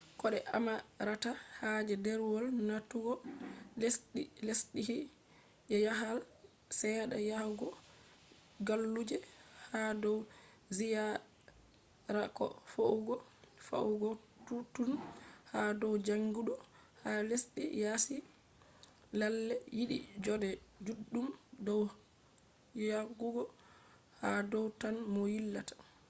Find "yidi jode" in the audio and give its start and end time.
19.77-20.49